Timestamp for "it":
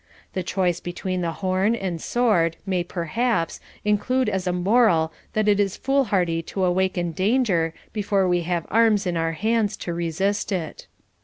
5.47-5.59, 10.51-10.87